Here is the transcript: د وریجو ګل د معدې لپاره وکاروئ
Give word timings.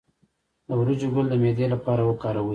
د 0.67 0.69
وریجو 0.79 1.07
ګل 1.15 1.25
د 1.29 1.33
معدې 1.43 1.65
لپاره 1.73 2.01
وکاروئ 2.09 2.49